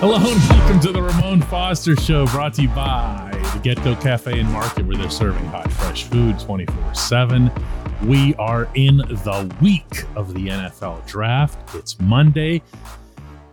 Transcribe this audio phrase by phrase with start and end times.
[0.00, 4.40] Hello and welcome to the Ramon Foster Show, brought to you by the GetGo Cafe
[4.40, 7.50] and Market, where they're serving hot, fresh food 24 7.
[8.06, 11.74] We are in the week of the NFL draft.
[11.74, 12.62] It's Monday.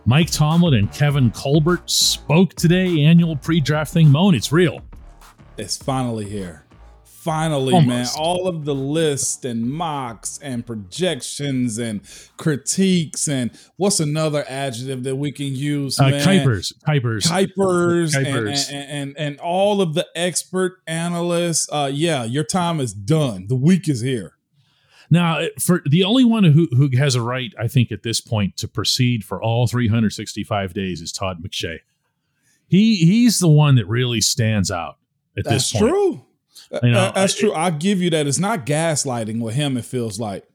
[0.06, 4.08] Mike Tomlin and Kevin Colbert spoke today, annual pre draft thing.
[4.08, 4.80] Moan, it's real.
[5.58, 6.64] It's finally here
[7.28, 8.16] finally, Almost.
[8.16, 12.00] man, all of the lists and mocks and projections and
[12.38, 16.00] critiques and what's another adjective that we can use?
[16.00, 18.68] Uh, Kipers, Kipers, Kipers, Kipers.
[18.68, 21.68] And, and, and, and all of the expert analysts.
[21.70, 23.46] Uh, yeah, your time is done.
[23.48, 24.36] The week is here.
[25.10, 28.56] Now, for the only one who who has a right, I think, at this point
[28.58, 31.80] to proceed for all 365 days is Todd McShay.
[32.66, 34.96] He he's the one that really stands out
[35.36, 35.90] at That's this point.
[35.90, 36.24] true.
[36.82, 37.52] You know, that's true.
[37.52, 38.26] I'll give you that.
[38.26, 39.76] It's not gaslighting with him.
[39.76, 40.48] It feels like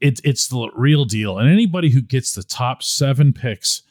[0.00, 1.38] it's it's the real deal.
[1.38, 3.82] And anybody who gets the top seven picks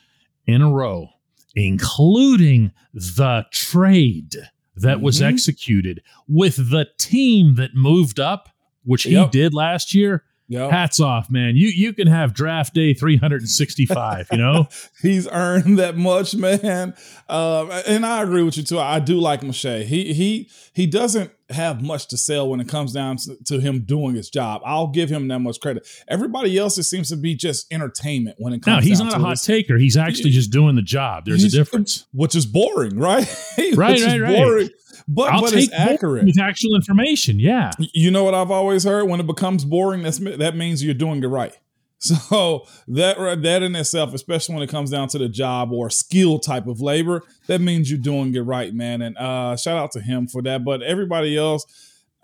[0.45, 1.09] in a row,
[1.55, 4.35] including the trade
[4.75, 5.03] that mm-hmm.
[5.05, 8.49] was executed with the team that moved up,
[8.83, 9.31] which he yep.
[9.31, 10.71] did last year, Yep.
[10.71, 11.55] Hats off, man.
[11.55, 14.67] You you can have draft day 365, you know?
[15.01, 16.95] He's earned that much, man.
[17.29, 18.79] Uh, and I agree with you too.
[18.79, 19.83] I do like McShay.
[19.83, 23.81] He he he doesn't have much to sell when it comes down to, to, him
[23.81, 24.61] doing his job.
[24.63, 25.87] I'll give him that much credit.
[26.07, 28.83] Everybody else, it seems to be just entertainment when it comes.
[28.85, 29.45] No, he's not a hot this.
[29.45, 29.77] taker.
[29.77, 31.25] He's actually just doing the job.
[31.25, 33.27] There's a difference, which is boring, right?
[33.75, 34.35] right, right, right.
[34.35, 34.69] Boring
[35.09, 37.39] but I'll but it's accurate with actual information.
[37.39, 40.93] Yeah, you know what I've always heard: when it becomes boring, that's that means you're
[40.93, 41.57] doing it right.
[42.01, 46.39] So that that in itself, especially when it comes down to the job or skill
[46.39, 49.01] type of labor, that means you're doing it right, man.
[49.01, 50.63] And uh, shout out to him for that.
[50.63, 51.65] But everybody else,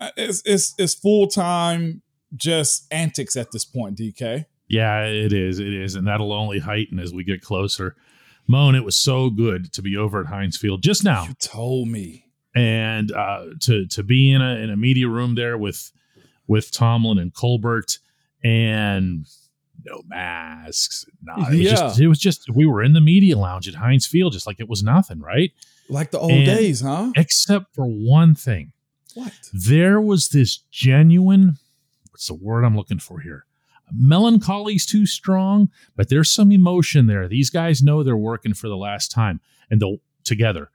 [0.00, 2.00] uh, it's it's, it's full time
[2.34, 3.98] just antics at this point.
[3.98, 4.46] DK.
[4.66, 5.58] Yeah, it is.
[5.58, 7.96] It is, and that'll only heighten as we get closer.
[8.48, 11.24] Moan, it was so good to be over at Heinz Field just now.
[11.24, 12.25] You told me
[12.56, 15.92] and uh, to to be in a in a media room there with
[16.48, 17.98] with Tomlin and Colbert
[18.42, 19.26] and
[19.84, 21.04] no masks.
[21.22, 21.70] No, it was, yeah.
[21.70, 24.58] just, it was just we were in the media lounge at Heinz Field, just like
[24.58, 25.52] it was nothing, right?
[25.88, 27.12] Like the old and, days, huh?
[27.14, 28.72] Except for one thing.
[29.14, 29.32] What?
[29.52, 31.58] There was this genuine.
[32.10, 33.44] What's the word I'm looking for here?
[33.92, 37.28] Melancholy's too strong, but there's some emotion there.
[37.28, 39.40] These guys know they're working for the last time
[39.70, 40.70] and they'll together.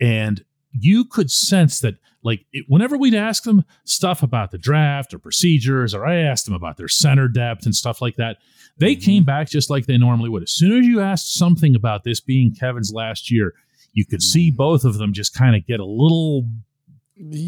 [0.00, 5.14] And you could sense that like it, whenever we'd ask them stuff about the draft
[5.14, 8.38] or procedures or i asked them about their center depth and stuff like that
[8.78, 9.04] they mm-hmm.
[9.04, 12.20] came back just like they normally would as soon as you asked something about this
[12.20, 13.54] being kevin's last year
[13.92, 14.56] you could see mm-hmm.
[14.56, 16.48] both of them just kind of get a little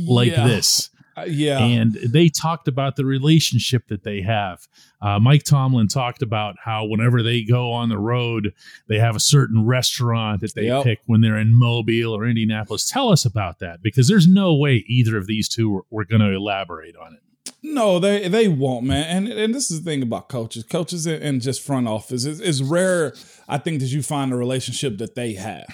[0.06, 0.47] like yeah.
[0.47, 0.91] this
[1.26, 1.58] yeah.
[1.58, 4.66] And they talked about the relationship that they have.
[5.03, 8.53] Uh, Mike Tomlin talked about how whenever they go on the road,
[8.88, 10.84] they have a certain restaurant that they yep.
[10.84, 12.88] pick when they're in Mobile or Indianapolis.
[12.88, 16.20] Tell us about that because there's no way either of these two were, were going
[16.20, 17.20] to elaborate on it.
[17.62, 19.04] No, they they won't, man.
[19.04, 22.25] And and this is the thing about coaches, coaches and just front office.
[22.25, 23.14] It's, it's rare,
[23.48, 25.66] I think, that you find a relationship that they have.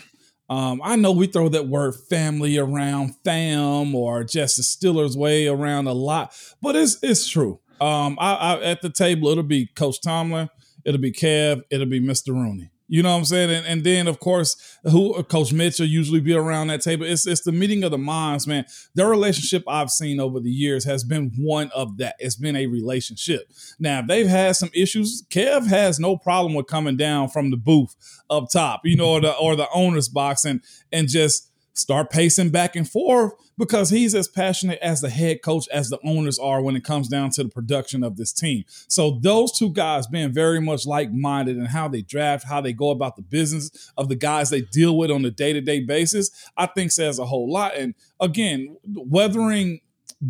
[0.48, 5.48] Um, I know we throw that word family around, fam, or just the Steelers way
[5.48, 7.60] around a lot, but it's it's true.
[7.80, 10.48] Um, I, I, at the table, it'll be Coach Tomlin,
[10.84, 12.28] it'll be Kev, it'll be Mr.
[12.28, 12.70] Rooney.
[12.88, 13.50] You know what I'm saying?
[13.50, 17.04] And, and then of course, who uh, Coach Mitchell usually be around that table.
[17.04, 18.64] It's it's the meeting of the minds, man.
[18.94, 22.16] Their relationship I've seen over the years has been one of that.
[22.18, 23.50] It's been a relationship.
[23.78, 25.24] Now if they've had some issues.
[25.30, 27.94] Kev has no problem with coming down from the booth
[28.30, 32.50] up top, you know, or the or the owner's box and and just start pacing
[32.50, 36.62] back and forth because he's as passionate as the head coach as the owners are
[36.62, 38.64] when it comes down to the production of this team.
[38.88, 42.90] So those two guys being very much like-minded in how they draft, how they go
[42.90, 46.92] about the business of the guys they deal with on a day-to-day basis, I think
[46.92, 47.76] says a whole lot.
[47.76, 49.80] And again, weathering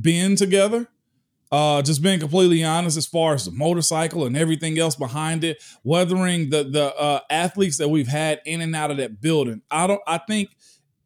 [0.01, 0.89] being together,
[1.53, 5.63] uh, just being completely honest, as far as the motorcycle and everything else behind it,
[5.85, 9.63] weathering the the uh, athletes that we've had in and out of that building.
[9.71, 10.01] I don't.
[10.09, 10.51] I think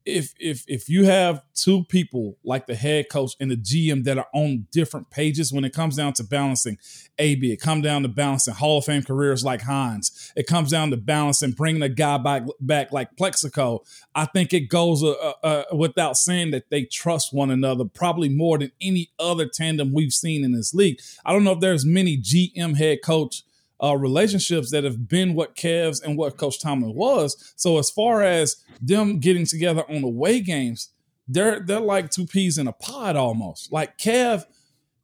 [0.06, 4.18] if if if you have two people like the head coach and the GM that
[4.18, 6.78] are on different pages when it comes down to balancing
[7.18, 10.32] AB, it comes down to balancing Hall of Fame careers like Hines.
[10.36, 13.80] It comes down to balancing bringing a guy back back like Plexico.
[14.14, 18.28] I think it goes uh, uh, uh, without saying that they trust one another probably
[18.28, 21.00] more than any other tandem we've seen in this league.
[21.24, 23.42] I don't know if there's many GM head coach
[23.82, 27.52] uh, relationships that have been what Kev's and what Coach Tomlin was.
[27.56, 30.90] So as far as them getting together on away games,
[31.26, 33.72] they're they're like two peas in a pod almost.
[33.72, 34.44] Like Kev,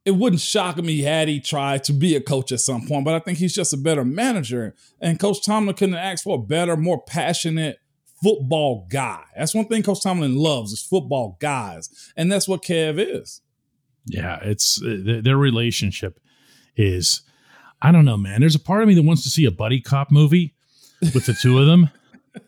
[0.05, 3.15] it wouldn't shock me had he tried to be a coach at some point, but
[3.15, 4.75] I think he's just a better manager.
[5.01, 7.79] And Coach Tomlin couldn't ask for a better, more passionate
[8.21, 9.23] football guy.
[9.35, 13.41] That's one thing Coach Tomlin loves is football guys, and that's what Kev is.
[14.05, 16.19] Yeah, it's their relationship
[16.75, 17.21] is.
[17.81, 18.39] I don't know, man.
[18.41, 20.53] There's a part of me that wants to see a buddy cop movie
[21.13, 21.89] with the two of them.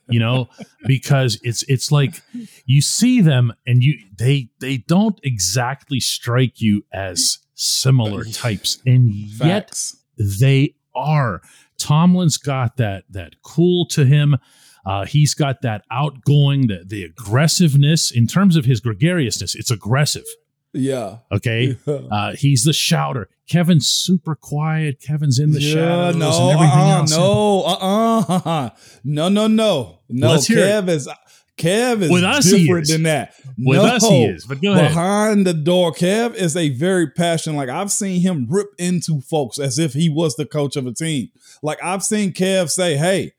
[0.08, 0.48] you know
[0.86, 2.22] because it's it's like
[2.66, 8.80] you see them and you they they don't exactly strike you as similar types.
[8.86, 9.82] And yet
[10.18, 11.42] they are.
[11.78, 14.38] Tomlin's got that that cool to him.
[14.86, 19.54] Uh, he's got that outgoing the, the aggressiveness in terms of his gregariousness.
[19.54, 20.26] It's aggressive
[20.74, 21.18] Yeah.
[21.32, 26.52] okay uh, he's the shouter kevin's super quiet kevin's in the yeah, shadows no, and
[26.52, 28.70] everything uh-uh, else no, uh-uh,
[29.04, 30.30] no, no, no, no.
[30.30, 31.10] Let's Kev is
[31.60, 33.36] Kev is With us, different than that.
[33.58, 35.92] with no, us he is but go ahead behind the door.
[35.92, 37.58] Kev is a very passionate.
[37.58, 40.94] Like I've seen him rip into folks as if he was the coach of a
[40.94, 41.30] team.
[41.62, 43.34] Like I've seen Kev say, "Hey,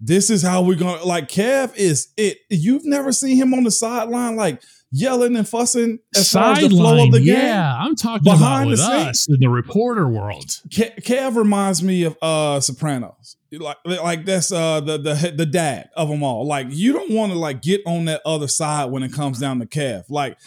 [0.00, 2.38] this is how we're gonna." Like Kev is it.
[2.48, 6.68] You've never seen him on the sideline like yelling and fussing as far as the
[6.70, 7.36] flow Sideline, of the game.
[7.36, 9.08] yeah, I'm talking about Behind the with scenes.
[9.08, 10.46] us in the reporter world.
[10.66, 13.36] Ke- Kev reminds me of uh Sopranos.
[13.52, 16.46] Like like that's uh the the the dad of them all.
[16.46, 19.58] Like you don't want to like get on that other side when it comes down
[19.60, 20.04] to Kev.
[20.08, 20.38] Like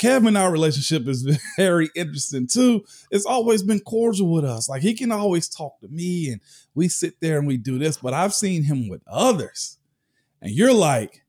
[0.00, 1.22] Kev and our relationship is
[1.56, 2.84] very interesting too.
[3.10, 4.68] It's always been cordial with us.
[4.68, 6.40] Like he can always talk to me and
[6.74, 9.78] we sit there and we do this, but I've seen him with others.
[10.40, 11.22] And you're like,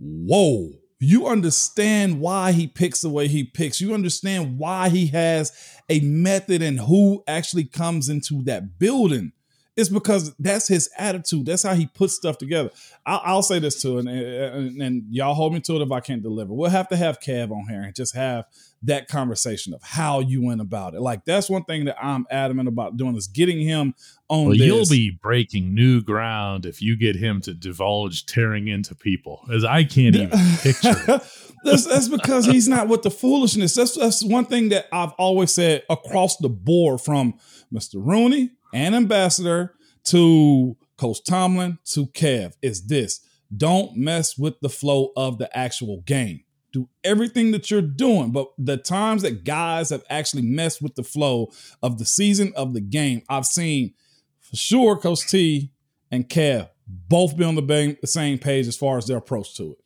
[0.00, 0.70] whoa.
[1.00, 3.80] You understand why he picks the way he picks.
[3.80, 5.52] You understand why he has
[5.88, 9.32] a method and who actually comes into that building.
[9.76, 11.46] It's because that's his attitude.
[11.46, 12.70] That's how he puts stuff together.
[13.04, 15.98] I'll, I'll say this too, and, and, and y'all hold me to it if I
[15.98, 16.54] can't deliver.
[16.54, 18.44] We'll have to have Kev on here and just have
[18.84, 21.00] that conversation of how you went about it.
[21.00, 23.94] Like that's one thing that I'm adamant about doing is getting him
[24.28, 28.94] on Well, you'll be breaking new ground if you get him to divulge tearing into
[28.94, 30.30] people, as I can't even
[30.62, 31.20] picture.
[31.64, 33.74] that's, that's because he's not with the foolishness.
[33.74, 37.34] That's that's one thing that I've always said across the board from
[37.72, 37.94] Mr.
[37.96, 43.20] Rooney and Ambassador to Coach Tomlin to Kev is this.
[43.56, 46.44] Don't mess with the flow of the actual game.
[46.74, 51.04] Do everything that you're doing, but the times that guys have actually messed with the
[51.04, 53.94] flow of the season of the game, I've seen
[54.40, 55.70] for sure Coach T
[56.10, 59.78] and Kev both be on the same page as far as their approach to it.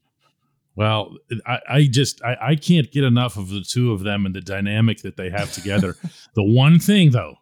[0.75, 4.35] Well, I, I just I, I can't get enough of the two of them and
[4.35, 5.97] the dynamic that they have together.
[6.35, 7.37] the one thing though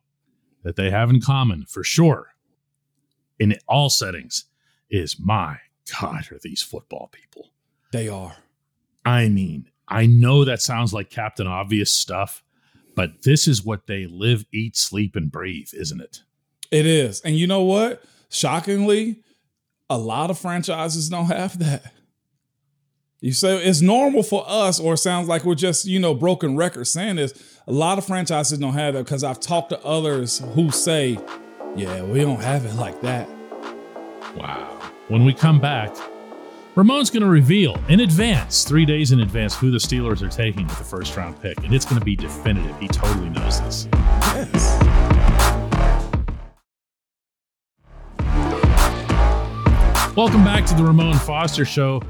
[0.65, 2.35] that they have in common for sure
[3.39, 4.47] in all settings
[4.91, 5.59] is my
[6.01, 7.51] God, are these football people?
[7.93, 8.37] They are.
[9.07, 12.43] I mean, I know that sounds like Captain Obvious stuff,
[12.97, 16.23] but this is what they live, eat, sleep, and breathe, isn't it?
[16.73, 17.21] It is.
[17.21, 18.03] And you know what?
[18.31, 19.21] Shockingly,
[19.89, 21.93] a lot of franchises don't have that.
[23.21, 26.57] You say it's normal for us, or it sounds like we're just, you know, broken
[26.57, 27.61] records saying this.
[27.69, 31.19] A lot of franchises don't have that because I've talked to others who say,
[31.77, 33.29] yeah, we don't have it like that.
[34.37, 34.81] Wow.
[35.07, 35.97] When we come back,
[36.77, 40.67] Ramon's going to reveal in advance, three days in advance, who the Steelers are taking
[40.67, 41.57] with the first round pick.
[41.65, 42.79] And it's going to be definitive.
[42.79, 43.89] He totally knows this.
[44.35, 44.85] Yes.
[50.15, 52.03] Welcome back to the Ramon Foster Show.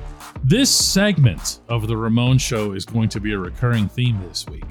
[0.43, 4.67] This segment of the Ramon Show is going to be a recurring theme this week.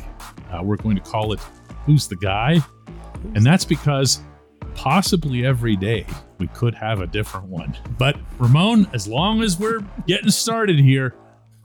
[0.51, 1.39] Uh, we're going to call it
[1.85, 2.59] Who's the Guy?
[3.33, 4.19] And that's because
[4.75, 6.05] possibly every day
[6.37, 7.75] we could have a different one.
[7.97, 11.15] But Ramon, as long as we're getting started here,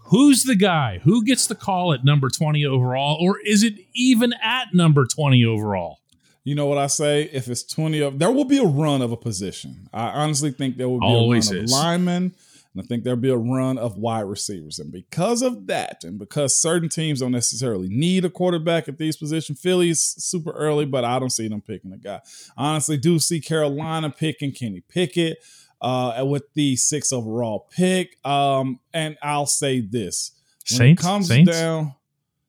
[0.04, 1.00] who's the guy?
[1.04, 3.18] Who gets the call at number 20 overall?
[3.20, 5.98] Or is it even at number 20 overall?
[6.42, 7.24] You know what I say?
[7.24, 9.88] If it's 20 of there will be a run of a position.
[9.92, 11.72] I honestly think there will be Always a run is.
[11.72, 12.34] of linemen.
[12.74, 14.78] And I think there'll be a run of wide receivers.
[14.78, 19.16] And because of that, and because certain teams don't necessarily need a quarterback at these
[19.16, 22.20] positions, Philly's super early, but I don't see them picking a guy.
[22.56, 25.38] Honestly, do see Carolina picking Kenny Pickett
[25.80, 28.24] uh, with the six overall pick.
[28.24, 30.32] Um, and I'll say this.
[30.70, 31.02] When Saints?
[31.02, 31.50] it comes Saints?
[31.50, 31.94] down,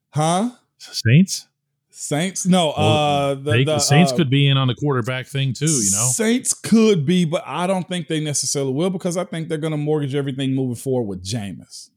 [0.09, 0.51] huh?
[0.77, 1.47] Saints?
[1.91, 2.45] Saints?
[2.45, 5.65] No, uh, the, They- the, Saints uh, could be in on the quarterback thing too,
[5.65, 6.07] you know?
[6.11, 9.71] Saints could be, but I don't think they necessarily will because I think they're going
[9.71, 11.89] to mortgage everything moving forward with Jameis.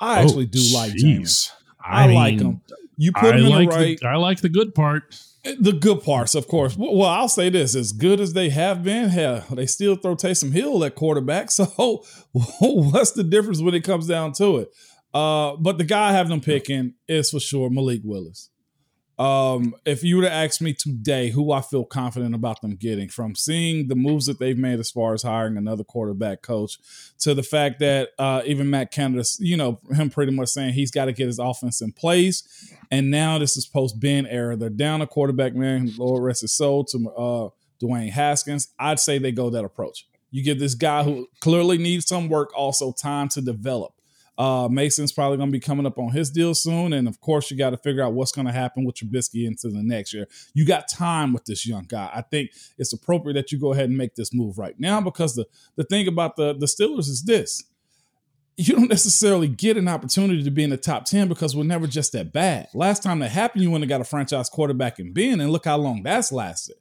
[0.00, 1.04] I actually do like Oh.
[1.04, 1.50] Jameis.
[1.84, 2.60] I, like mean, him.
[2.96, 5.20] You put I him in like the right, the, I like the good part.
[5.58, 6.76] the good parts, of course.
[6.76, 10.14] Well, well, I'll say this: as good as they have been, hell, they still throw
[10.16, 11.50] Taysom Hill at quarterback.
[11.50, 14.68] So, what's the difference when it comes down to it?
[15.12, 18.48] Uh, but the guy I have them picking is for sure Malik Willis.
[19.16, 23.08] Um, if you were to ask me today who I feel confident about them getting
[23.08, 26.78] from seeing the moves that they've made as far as hiring another quarterback coach
[27.20, 30.90] to the fact that uh, even Matt Canada, you know, him pretty much saying he's
[30.90, 32.72] got to get his offense in place.
[32.90, 34.56] And now this is post Ben era.
[34.56, 37.48] They're down a quarterback, man, Lord rest his soul, to uh,
[37.80, 38.68] Dwayne Haskins.
[38.78, 40.08] I'd say they go that approach.
[40.32, 43.94] You give this guy who clearly needs some work, also time to develop.
[44.36, 47.50] Uh, Mason's probably going to be coming up on his deal soon, and of course,
[47.50, 50.26] you got to figure out what's going to happen with Trubisky into the next year.
[50.54, 52.10] You got time with this young guy.
[52.12, 55.34] I think it's appropriate that you go ahead and make this move right now because
[55.34, 57.62] the the thing about the the Steelers is this:
[58.56, 61.86] you don't necessarily get an opportunity to be in the top 10 because we're never
[61.86, 62.68] just that bad.
[62.74, 65.64] Last time that happened, you went and got a franchise quarterback in Ben, and look
[65.64, 66.76] how long that's lasted.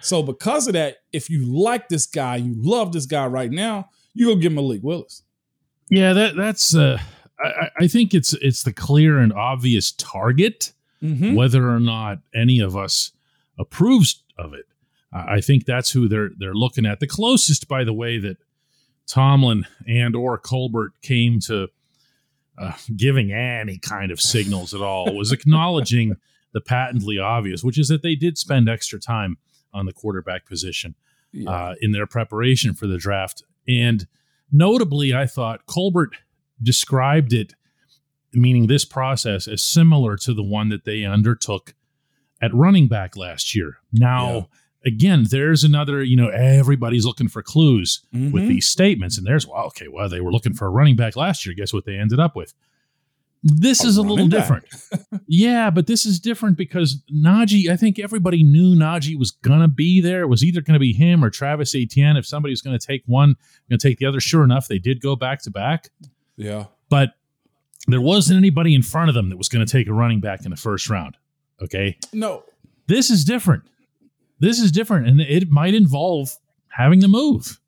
[0.00, 3.88] So, because of that, if you like this guy, you love this guy right now,
[4.14, 5.22] you go get Malik Willis.
[5.90, 6.74] Yeah, that that's.
[6.74, 6.98] Uh,
[7.38, 10.72] I, I think it's it's the clear and obvious target.
[11.02, 11.34] Mm-hmm.
[11.34, 13.12] Whether or not any of us
[13.56, 14.66] approves of it,
[15.12, 17.00] I think that's who they're they're looking at.
[17.00, 18.36] The closest, by the way, that
[19.06, 21.68] Tomlin and or Colbert came to
[22.58, 26.16] uh, giving any kind of signals at all was acknowledging
[26.52, 29.38] the patently obvious, which is that they did spend extra time
[29.72, 30.94] on the quarterback position
[31.32, 31.50] yeah.
[31.50, 33.42] uh, in their preparation for the draft.
[33.66, 34.06] And
[34.52, 36.16] notably, I thought Colbert
[36.62, 37.54] described it,
[38.32, 41.74] meaning this process, as similar to the one that they undertook
[42.40, 43.78] at running back last year.
[43.92, 44.42] Now, yeah.
[44.86, 48.30] again, there's another, you know, everybody's looking for clues mm-hmm.
[48.30, 49.18] with these statements.
[49.18, 51.54] And there's, well, okay, well, they were looking for a running back last year.
[51.54, 52.54] Guess what they ended up with?
[53.42, 54.64] This is a little different.
[55.26, 59.68] yeah, but this is different because Najee, I think everybody knew Najee was going to
[59.68, 60.22] be there.
[60.22, 62.16] It was either going to be him or Travis Etienne.
[62.16, 63.36] If somebody was going to take one,
[63.68, 64.20] going to take the other.
[64.20, 65.90] Sure enough, they did go back to back.
[66.36, 66.66] Yeah.
[66.88, 67.10] But
[67.86, 70.44] there wasn't anybody in front of them that was going to take a running back
[70.44, 71.16] in the first round.
[71.62, 71.96] Okay.
[72.12, 72.44] No.
[72.86, 73.64] This is different.
[74.40, 75.06] This is different.
[75.06, 76.36] And it might involve
[76.68, 77.60] having to move.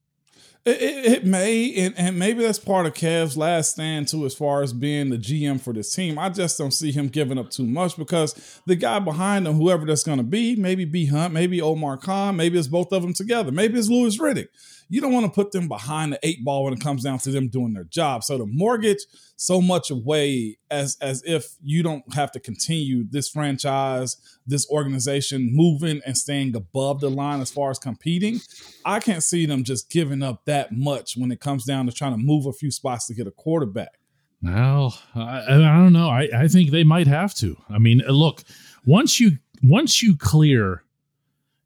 [0.70, 4.62] It, it, may, and, and maybe that's part of Kev's last stand too, as far
[4.62, 6.18] as being the GM for this team.
[6.18, 9.86] I just don't see him giving up too much because the guy behind him, whoever
[9.86, 13.14] that's going to be, maybe B Hunt, maybe Omar Khan, maybe it's both of them
[13.14, 14.48] together, maybe it's Louis Riddick
[14.90, 17.30] you don't want to put them behind the eight ball when it comes down to
[17.30, 18.24] them doing their job.
[18.24, 18.98] So to mortgage
[19.36, 24.16] so much away as as if you don't have to continue this franchise,
[24.46, 28.40] this organization moving and staying above the line as far as competing,
[28.84, 32.12] I can't see them just giving up that much when it comes down to trying
[32.12, 34.00] to move a few spots to get a quarterback.
[34.42, 36.08] Well, I, I don't know.
[36.08, 37.56] I, I think they might have to.
[37.68, 38.42] I mean, look,
[38.84, 40.82] once you once you clear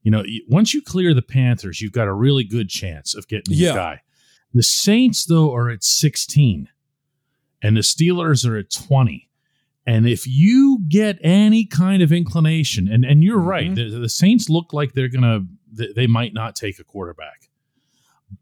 [0.04, 3.54] you know, once you clear the Panthers, you've got a really good chance of getting
[3.56, 3.74] yeah.
[3.74, 4.00] guy.
[4.52, 6.68] The Saints, though, are at 16,
[7.62, 9.28] and the Steelers are at 20.
[9.86, 13.48] And if you get any kind of inclination, and, and you're mm-hmm.
[13.48, 17.48] right, the, the Saints look like they're going to, they might not take a quarterback.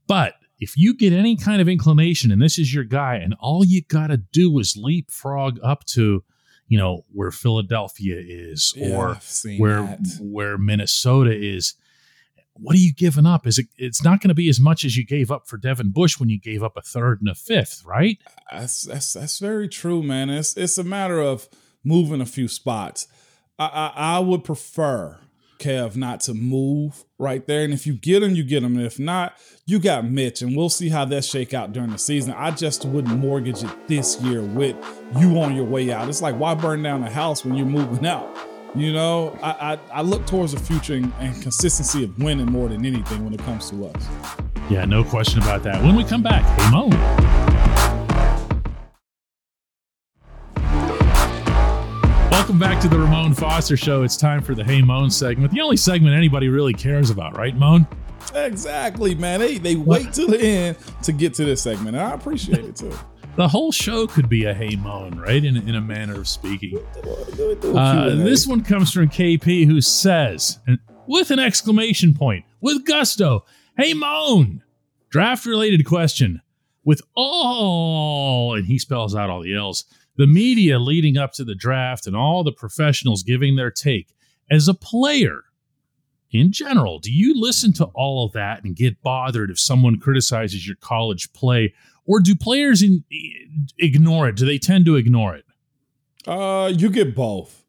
[0.09, 3.64] But if you get any kind of inclination and this is your guy, and all
[3.64, 6.25] you got to do is leapfrog up to
[6.73, 9.19] you know where Philadelphia is yeah, or
[9.59, 10.19] where that.
[10.23, 11.75] where Minnesota is.
[12.55, 13.47] What are you giving up?
[13.47, 13.67] Is it?
[13.76, 16.31] It's not going to be as much as you gave up for Devin Bush when
[16.31, 18.17] you gave up a third and a fifth, right?
[18.50, 20.31] That's that's that's very true, man.
[20.31, 21.47] It's it's a matter of
[21.85, 23.07] moving a few spots.
[23.59, 25.19] I, I, I would prefer
[25.59, 27.64] Kev not to move right there.
[27.64, 28.76] And if you get him, you get him.
[28.76, 30.43] And if not, you got Mitch.
[30.43, 32.35] And we'll see how that shake out during the season.
[32.35, 34.76] I just wouldn't mortgage it this year with
[35.17, 36.09] you on your way out.
[36.09, 38.37] It's like, why burn down the house when you're moving out?
[38.75, 42.69] You know, I, I, I look towards the future and, and consistency of winning more
[42.69, 44.09] than anything when it comes to us.
[44.71, 45.83] Yeah, no question about that.
[45.83, 47.51] When we come back, hey.
[52.62, 54.04] Back to the Ramon Foster Show.
[54.04, 57.57] It's time for the Hey Moan segment, the only segment anybody really cares about, right,
[57.57, 57.88] Moan?
[58.37, 59.40] Exactly, man.
[59.40, 62.76] They they wait till the end to get to this segment, and I appreciate it
[62.76, 62.97] too.
[63.37, 65.45] the whole show could be a hey moan, right?
[65.45, 66.78] In, in a manner of speaking.
[67.64, 70.61] Uh, this one comes from KP, who says,
[71.09, 73.45] with an exclamation point, with gusto,
[73.76, 74.62] hey moan.
[75.11, 76.40] Draft related question.
[76.85, 79.85] With all, and he spells out all the L's
[80.16, 84.14] the media leading up to the draft and all the professionals giving their take.
[84.50, 85.45] As a player,
[86.31, 90.66] in general, do you listen to all of that and get bothered if someone criticizes
[90.66, 91.75] your college play,
[92.07, 93.04] or do players in,
[93.78, 94.37] ignore it?
[94.37, 95.45] Do they tend to ignore it?
[96.26, 97.62] Uh, you get both.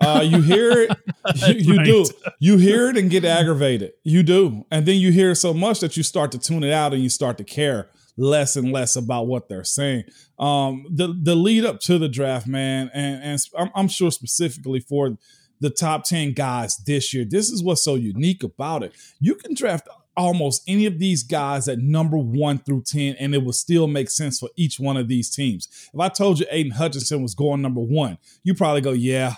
[0.00, 0.96] Uh, you hear it,
[1.34, 1.86] you, you right.
[1.86, 2.06] do.
[2.38, 3.92] You hear it and get aggravated.
[4.02, 6.94] You do, and then you hear so much that you start to tune it out
[6.94, 10.04] and you start to care less and less about what they're saying.
[10.38, 14.80] Um, the the lead up to the draft, man, and and I'm, I'm sure specifically
[14.80, 15.16] for
[15.60, 17.24] the top 10 guys this year.
[17.28, 18.92] This is what's so unique about it.
[19.20, 23.44] You can draft almost any of these guys at number one through 10, and it
[23.44, 25.68] will still make sense for each one of these teams.
[25.92, 29.34] If I told you Aidan Hutchinson was going number one, you probably go, yeah.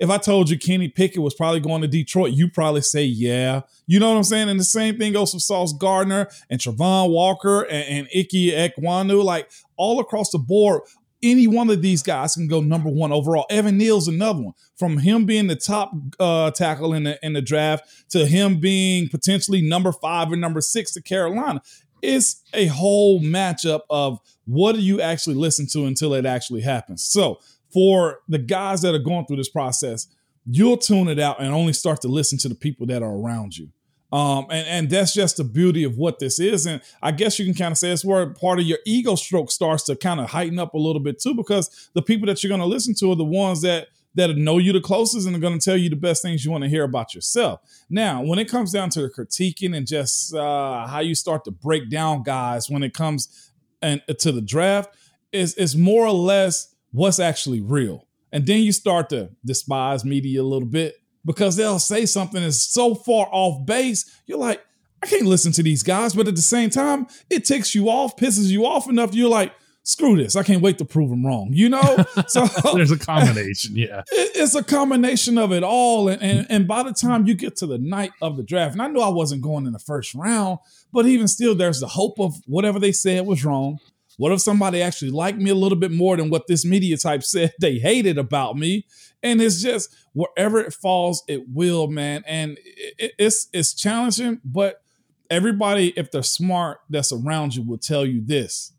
[0.00, 3.62] If I told you Kenny Pickett was probably going to Detroit, you probably say, yeah.
[3.86, 4.48] You know what I'm saying?
[4.48, 9.22] And the same thing goes for Sauce Gardner and Travon Walker and, and Ike Ekwonu.
[9.22, 10.82] Like all across the board,
[11.22, 13.46] any one of these guys can go number one overall.
[13.50, 14.54] Evan Neal's another one.
[14.76, 19.08] From him being the top uh, tackle in the in the draft to him being
[19.08, 21.62] potentially number five or number six to Carolina,
[22.02, 27.02] it's a whole matchup of what do you actually listen to until it actually happens.
[27.02, 27.40] So
[27.74, 30.06] for the guys that are going through this process,
[30.46, 33.58] you'll tune it out and only start to listen to the people that are around
[33.58, 33.68] you.
[34.12, 36.66] Um, and, and that's just the beauty of what this is.
[36.66, 39.50] And I guess you can kind of say it's where part of your ego stroke
[39.50, 42.48] starts to kind of heighten up a little bit too, because the people that you're
[42.48, 45.40] going to listen to are the ones that that know you the closest and are
[45.40, 47.60] going to tell you the best things you want to hear about yourself.
[47.90, 51.50] Now, when it comes down to the critiquing and just uh, how you start to
[51.50, 53.50] break down guys when it comes
[53.82, 54.94] and to the draft,
[55.32, 58.06] is is more or less what's actually real.
[58.32, 62.62] And then you start to despise media a little bit because they'll say something that's
[62.62, 64.20] so far off base.
[64.26, 64.64] You're like,
[65.02, 66.14] I can't listen to these guys.
[66.14, 69.12] But at the same time, it ticks you off, pisses you off enough.
[69.12, 70.36] You're like, screw this.
[70.36, 71.50] I can't wait to prove them wrong.
[71.52, 72.04] You know?
[72.28, 73.76] So there's a combination.
[73.76, 74.02] Yeah.
[74.36, 76.08] It's a combination of it all.
[76.08, 78.82] And, and, and by the time you get to the night of the draft, and
[78.82, 80.58] I knew I wasn't going in the first round,
[80.92, 83.78] but even still, there's the hope of whatever they said was wrong.
[84.16, 87.22] What if somebody actually liked me a little bit more than what this media type
[87.24, 88.86] said they hated about me?
[89.22, 92.22] And it's just wherever it falls, it will, man.
[92.26, 92.58] And
[92.98, 94.82] it's it's challenging, but
[95.30, 98.72] everybody, if they're smart, that's around you will tell you this.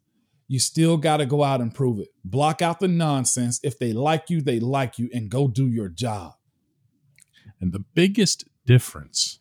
[0.47, 2.09] You still got to go out and prove it.
[2.23, 3.59] Block out the nonsense.
[3.63, 6.33] If they like you, they like you, and go do your job.
[7.59, 9.39] And the biggest difference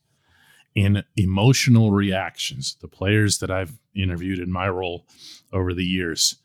[0.75, 5.07] in emotional reactions, the players that I've interviewed in my role
[5.53, 6.37] over the years,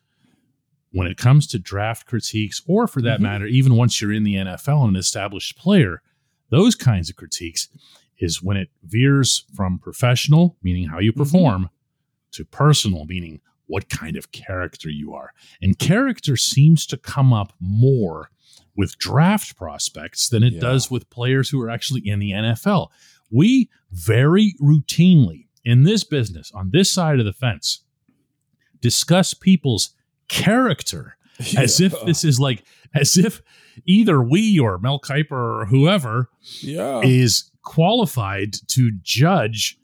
[0.92, 3.24] when it comes to draft critiques, or for that mm-hmm.
[3.24, 6.02] matter, even once you're in the NFL and an established player,
[6.50, 7.70] those kinds of critiques
[8.18, 11.22] is when it veers from professional, meaning how you mm-hmm.
[11.22, 11.74] perform, mm-hmm.
[12.32, 15.32] to personal, meaning what kind of character you are.
[15.62, 18.32] And character seems to come up more
[18.76, 20.62] with draft prospects than it yeah.
[20.62, 22.88] does with players who are actually in the NFL.
[23.32, 27.84] We very routinely in this business, on this side of the fence,
[28.82, 29.92] discuss people's
[30.28, 31.62] character yeah.
[31.64, 33.42] as if this is like, as if
[33.86, 36.30] either we or Mel Kiper or whoever
[36.62, 37.02] yeah.
[37.04, 39.78] is qualified to judge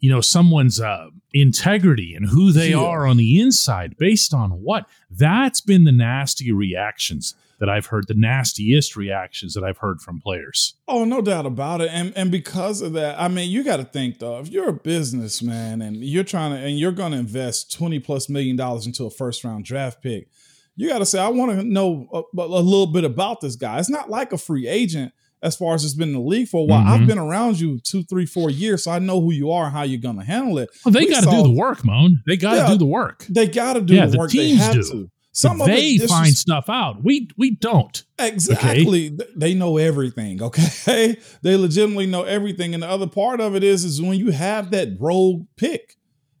[0.00, 2.78] you know someone's uh, integrity and who they yeah.
[2.78, 8.06] are on the inside based on what that's been the nasty reactions that I've heard
[8.06, 10.74] the nastiest reactions that I've heard from players.
[10.86, 11.90] Oh, no doubt about it.
[11.92, 14.72] And and because of that, I mean, you got to think though, if you're a
[14.72, 19.04] businessman and you're trying to and you're going to invest 20 plus million dollars into
[19.04, 20.28] a first round draft pick,
[20.76, 23.78] you got to say I want to know a, a, little bit about this guy.
[23.78, 26.60] It's not like a free agent as far as it's been in the league for
[26.60, 26.82] a while.
[26.82, 27.02] Mm-hmm.
[27.02, 29.72] I've been around you two, three, four years, so I know who you are and
[29.72, 30.70] how you're going to handle it.
[30.84, 32.22] Well, they got to do the work, Moan.
[32.26, 33.24] They got to yeah, do the work.
[33.28, 34.30] They got to do yeah, the, the work.
[34.30, 34.82] Teams they have do.
[34.82, 35.10] to.
[35.32, 37.04] Some they it, find is, stuff out.
[37.04, 38.02] We we don't.
[38.18, 39.12] Exactly.
[39.14, 39.30] Okay?
[39.36, 40.42] They know everything.
[40.48, 41.16] Okay.
[41.42, 42.74] They legitimately know everything.
[42.74, 45.96] And the other part of it is is when you have that rogue pick.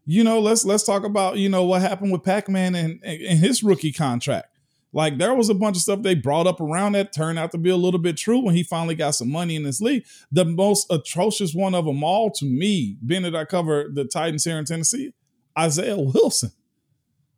[0.06, 3.38] You know, let's let's talk about you know what happened with Pac Man and, and
[3.38, 4.48] his rookie contract.
[4.92, 7.58] Like there was a bunch of stuff they brought up around that turned out to
[7.58, 10.04] be a little bit true when he finally got some money in this league.
[10.32, 14.44] The most atrocious one of them all to me, being that I cover the Titans
[14.44, 15.12] here in Tennessee,
[15.58, 16.52] Isaiah Wilson.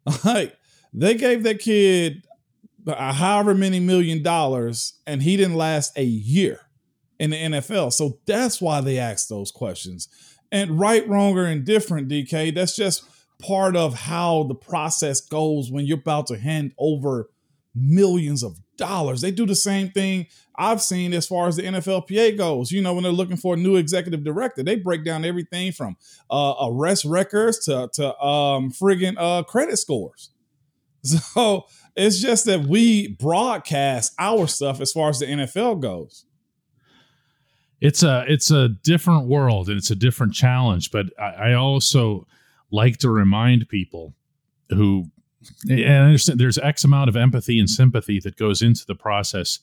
[0.25, 0.57] Like
[0.93, 2.23] they gave that kid
[2.87, 6.61] however many million dollars, and he didn't last a year
[7.19, 7.93] in the NFL.
[7.93, 10.09] So that's why they ask those questions.
[10.51, 13.05] And right, wrong, or indifferent, DK, that's just
[13.41, 17.31] part of how the process goes when you're about to hand over
[17.75, 19.21] millions of dollars.
[19.21, 20.27] They do the same thing
[20.57, 22.73] I've seen as far as the NFLPA goes.
[22.73, 25.97] You know, when they're looking for a new executive director, they break down everything from
[26.31, 30.31] uh, arrest records to to um, friggin' uh, credit scores.
[31.35, 31.65] So
[31.97, 36.27] it's just that we broadcast our stuff as far as the NFL goes.
[37.81, 40.91] It's a it's a different world and it's a different challenge.
[40.91, 42.27] But I, I also
[42.71, 44.15] like to remind people
[44.69, 45.07] who
[45.69, 49.61] and I understand there's X amount of empathy and sympathy that goes into the process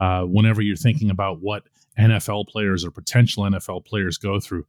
[0.00, 1.64] uh, whenever you're thinking about what
[1.98, 4.66] NFL players or potential NFL players go through.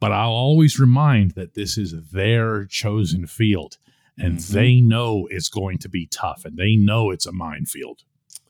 [0.00, 3.78] But I'll always remind that this is their chosen field
[4.20, 4.54] and mm-hmm.
[4.54, 8.02] they know it's going to be tough and they know it's a minefield.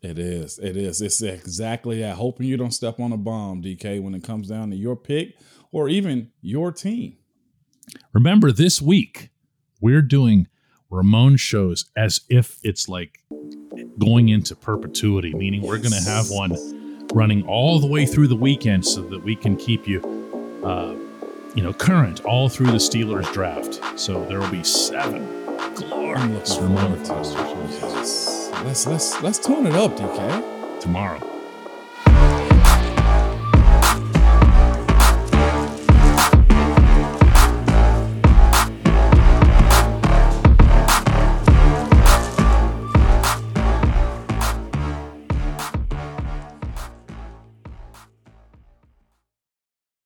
[0.03, 0.59] It is.
[0.59, 1.01] It is.
[1.01, 2.17] It's exactly that.
[2.17, 5.37] Hoping you don't step on a bomb, DK, when it comes down to your pick
[5.73, 7.17] or even your team.
[8.13, 9.31] Remember, this week
[9.81, 10.49] we're doing
[10.91, 13.23] Ramon shows as if it's like
[13.99, 16.57] going into perpetuity, meaning we're going to have one
[17.13, 20.01] running all the way through the weekend so that we can keep you,
[20.65, 20.95] uh,
[21.55, 23.81] you know, current all through the Steelers draft.
[23.99, 25.40] So there will be seven
[25.75, 26.93] glorious Ramon
[28.65, 30.81] Let's let's let's tune it up, DK.
[30.81, 31.30] tomorrow.